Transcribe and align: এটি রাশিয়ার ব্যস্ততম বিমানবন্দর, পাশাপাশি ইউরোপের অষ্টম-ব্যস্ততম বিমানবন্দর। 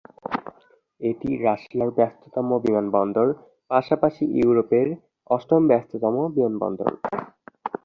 এটি 1.01 1.29
রাশিয়ার 1.45 1.89
ব্যস্ততম 1.97 2.47
বিমানবন্দর, 2.63 3.27
পাশাপাশি 3.71 4.23
ইউরোপের 4.39 4.87
অষ্টম-ব্যস্ততম 5.29 6.15
বিমানবন্দর। 6.35 6.89